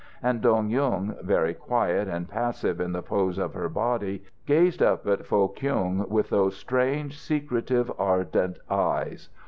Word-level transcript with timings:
And 0.23 0.41
Dong 0.41 0.71
Yung, 0.71 1.15
very 1.21 1.53
quiet 1.53 2.07
and 2.07 2.27
passive 2.27 2.81
in 2.81 2.91
the 2.91 3.03
pose 3.03 3.37
of 3.37 3.53
her 3.53 3.69
body, 3.69 4.23
gazed 4.47 4.81
up 4.81 5.05
at 5.05 5.27
Foh 5.27 5.49
Kyung 5.49 6.09
with 6.09 6.29
those 6.31 6.57
strange, 6.57 7.19
secretive, 7.19 7.91
ardent 7.99 8.57
eyes. 8.67 9.29